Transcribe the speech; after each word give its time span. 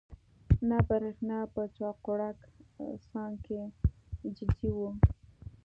نه 0.69 0.77
برېښنا 0.87 1.39
په 1.53 1.61
چاقوړک، 1.77 2.39
سانکۍ 3.09 3.61
ججي 4.37 4.69
وو 4.77 4.89